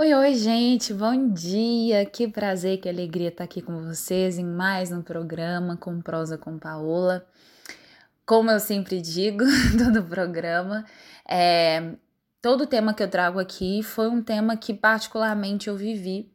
[0.00, 2.06] Oi, oi, gente, bom dia!
[2.06, 6.58] Que prazer, que alegria estar aqui com vocês em mais um programa com Prosa com
[6.58, 7.26] Paola.
[8.24, 9.44] Como eu sempre digo,
[9.76, 10.86] todo programa,
[11.28, 11.96] é,
[12.40, 16.32] todo tema que eu trago aqui foi um tema que particularmente eu vivi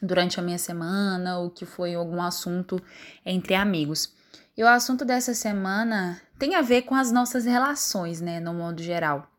[0.00, 2.80] durante a minha semana ou que foi algum assunto
[3.26, 4.14] entre amigos.
[4.56, 8.80] E o assunto dessa semana tem a ver com as nossas relações, né, no modo
[8.80, 9.29] geral.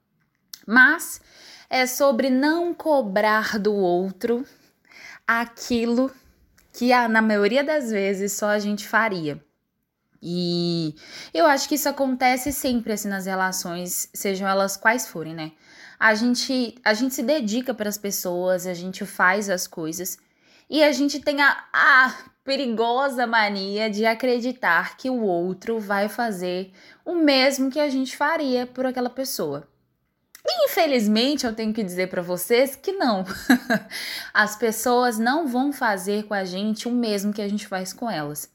[0.65, 1.21] Mas
[1.69, 4.45] é sobre não cobrar do outro
[5.27, 6.11] aquilo
[6.73, 9.43] que na maioria das vezes só a gente faria.
[10.21, 10.95] E
[11.33, 15.51] eu acho que isso acontece sempre assim nas relações, sejam elas quais forem, né?
[15.99, 20.17] A gente a gente se dedica para as pessoas, a gente faz as coisas
[20.69, 26.71] e a gente tem a, a perigosa mania de acreditar que o outro vai fazer
[27.03, 29.67] o mesmo que a gente faria por aquela pessoa.
[30.63, 33.23] Infelizmente, eu tenho que dizer para vocês que não.
[34.33, 38.09] As pessoas não vão fazer com a gente o mesmo que a gente faz com
[38.09, 38.49] elas.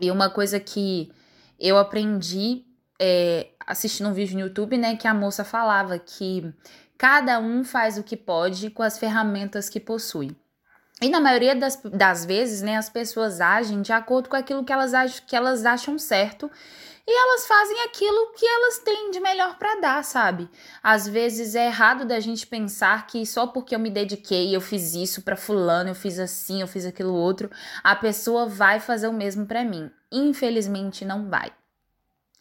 [0.00, 1.10] E uma coisa que
[1.58, 2.64] eu aprendi
[2.98, 6.52] é, assistindo um vídeo no YouTube, né, que a moça falava que
[6.96, 10.36] cada um faz o que pode com as ferramentas que possui.
[11.00, 14.72] E na maioria das, das vezes, né, as pessoas agem de acordo com aquilo que
[14.72, 16.50] elas, acham, que elas acham certo
[17.06, 20.48] e elas fazem aquilo que elas têm de melhor para dar, sabe?
[20.82, 24.94] Às vezes é errado da gente pensar que só porque eu me dediquei, eu fiz
[24.94, 27.50] isso para fulano, eu fiz assim, eu fiz aquilo outro,
[27.84, 29.90] a pessoa vai fazer o mesmo para mim.
[30.10, 31.52] Infelizmente não vai.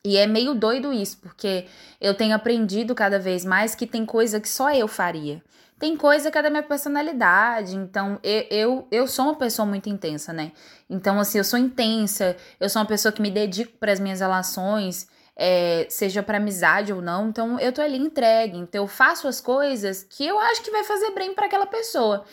[0.05, 1.65] E é meio doido isso, porque
[1.99, 5.41] eu tenho aprendido cada vez mais que tem coisa que só eu faria.
[5.79, 9.89] Tem coisa que é da minha personalidade, então eu, eu, eu sou uma pessoa muito
[9.89, 10.51] intensa, né?
[10.87, 14.19] Então, assim, eu sou intensa, eu sou uma pessoa que me dedico para as minhas
[14.19, 19.27] relações, é, seja para amizade ou não, então eu tô ali entregue, então eu faço
[19.27, 22.23] as coisas que eu acho que vai fazer bem para aquela pessoa.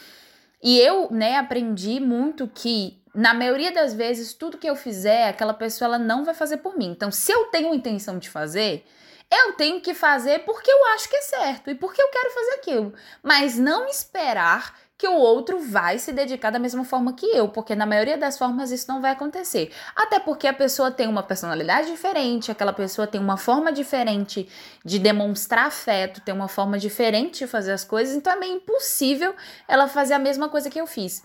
[0.62, 5.54] E eu, né, aprendi muito que na maioria das vezes tudo que eu fizer, aquela
[5.54, 6.90] pessoa ela não vai fazer por mim.
[6.90, 8.84] Então, se eu tenho intenção de fazer,
[9.30, 12.50] eu tenho que fazer porque eu acho que é certo e porque eu quero fazer
[12.52, 17.48] aquilo, mas não esperar que o outro vai se dedicar da mesma forma que eu,
[17.48, 19.72] porque na maioria das formas isso não vai acontecer.
[19.96, 24.48] Até porque a pessoa tem uma personalidade diferente, aquela pessoa tem uma forma diferente
[24.84, 29.34] de demonstrar afeto, tem uma forma diferente de fazer as coisas, então é meio impossível
[29.66, 31.24] ela fazer a mesma coisa que eu fiz.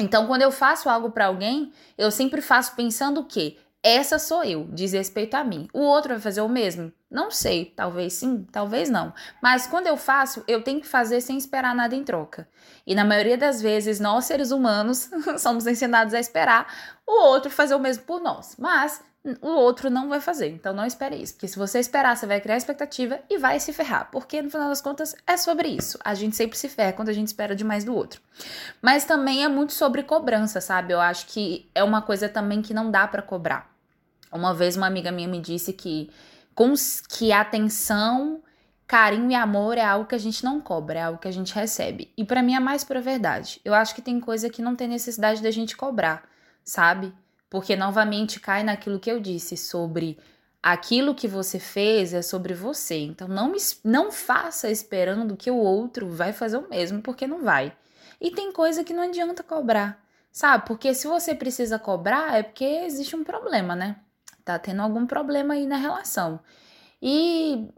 [0.00, 3.58] Então, quando eu faço algo para alguém, eu sempre faço pensando o quê?
[3.82, 5.68] Essa sou eu, diz respeito a mim.
[5.72, 6.92] O outro vai fazer o mesmo?
[7.10, 9.12] Não sei, talvez sim, talvez não.
[9.42, 12.48] Mas quando eu faço, eu tenho que fazer sem esperar nada em troca.
[12.86, 16.72] E na maioria das vezes, nós seres humanos somos ensinados a esperar
[17.04, 18.54] o outro fazer o mesmo por nós.
[18.56, 19.02] Mas
[19.42, 20.48] o outro não vai fazer.
[20.48, 23.72] Então não espere isso, porque se você esperar, você vai criar expectativa e vai se
[23.72, 25.98] ferrar, porque no final das contas é sobre isso.
[26.04, 28.20] A gente sempre se ferra quando a gente espera demais do outro.
[28.80, 30.94] Mas também é muito sobre cobrança, sabe?
[30.94, 33.68] Eu acho que é uma coisa também que não dá para cobrar.
[34.32, 36.08] Uma vez uma amiga minha me disse que
[37.08, 38.42] que atenção,
[38.86, 41.54] carinho e amor é algo que a gente não cobra, é algo que a gente
[41.54, 42.12] recebe.
[42.16, 43.60] E para mim é mais pura verdade.
[43.64, 46.28] Eu acho que tem coisa que não tem necessidade da gente cobrar,
[46.62, 47.14] sabe?
[47.48, 50.18] Porque novamente cai naquilo que eu disse sobre
[50.62, 52.98] aquilo que você fez é sobre você.
[52.98, 57.72] Então não, não faça esperando que o outro vai fazer o mesmo, porque não vai.
[58.20, 59.98] E tem coisa que não adianta cobrar,
[60.30, 60.66] sabe?
[60.66, 63.96] Porque se você precisa cobrar é porque existe um problema, né?
[64.50, 66.40] Tá tendo algum problema aí na relação.
[67.00, 67.68] E,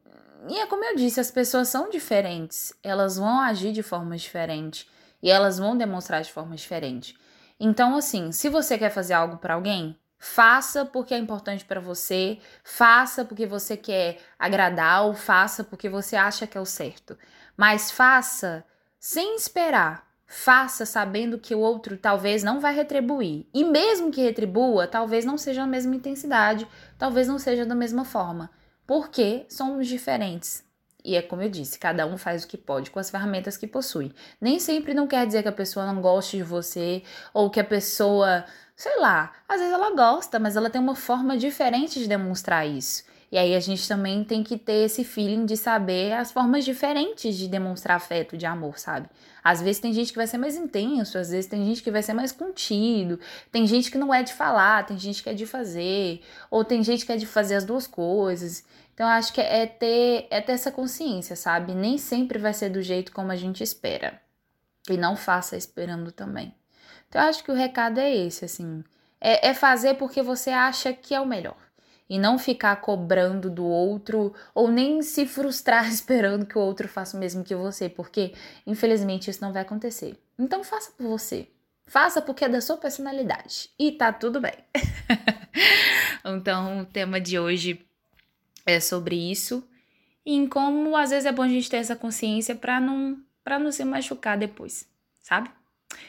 [0.48, 4.88] e é como eu disse, as pessoas são diferentes, elas vão agir de forma diferente
[5.22, 7.14] e elas vão demonstrar de forma diferente.
[7.60, 12.38] Então, assim, se você quer fazer algo para alguém, faça porque é importante para você,
[12.64, 17.18] faça porque você quer agradar ou faça porque você acha que é o certo.
[17.54, 18.64] Mas faça
[18.98, 20.11] sem esperar.
[20.34, 23.47] Faça sabendo que o outro talvez não vai retribuir.
[23.53, 26.66] E mesmo que retribua, talvez não seja a mesma intensidade,
[26.97, 28.50] talvez não seja da mesma forma.
[28.87, 30.65] Porque somos diferentes.
[31.04, 33.66] E é como eu disse, cada um faz o que pode com as ferramentas que
[33.66, 34.10] possui.
[34.41, 37.02] Nem sempre não quer dizer que a pessoa não goste de você
[37.35, 41.37] ou que a pessoa, sei lá, às vezes ela gosta, mas ela tem uma forma
[41.37, 43.05] diferente de demonstrar isso.
[43.32, 47.34] E aí a gente também tem que ter esse feeling de saber as formas diferentes
[47.34, 49.08] de demonstrar afeto, de amor, sabe?
[49.43, 52.02] Às vezes tem gente que vai ser mais intenso, às vezes tem gente que vai
[52.02, 53.19] ser mais contido,
[53.50, 56.20] tem gente que não é de falar, tem gente que é de fazer,
[56.50, 58.64] ou tem gente que é de fazer as duas coisas.
[58.93, 61.75] Então, acho que é ter, é ter essa consciência, sabe?
[61.75, 64.20] Nem sempre vai ser do jeito como a gente espera.
[64.90, 66.55] E não faça esperando também.
[67.08, 68.85] Então, acho que o recado é esse, assim.
[69.19, 71.56] É, é fazer porque você acha que é o melhor.
[72.12, 77.17] E não ficar cobrando do outro ou nem se frustrar esperando que o outro faça
[77.17, 78.35] o mesmo que você, porque
[78.67, 80.14] infelizmente isso não vai acontecer.
[80.38, 81.49] Então faça por você.
[81.87, 84.53] Faça porque é da sua personalidade e tá tudo bem.
[86.23, 87.81] então, o tema de hoje
[88.67, 89.67] é sobre isso
[90.25, 93.59] e em como às vezes é bom a gente ter essa consciência para não para
[93.59, 94.87] não se machucar depois,
[95.23, 95.50] sabe?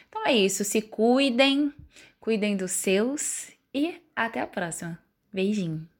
[0.10, 1.74] Então é isso, se cuidem,
[2.20, 5.00] cuidem dos seus e até a próxima.
[5.32, 5.93] Beijinho.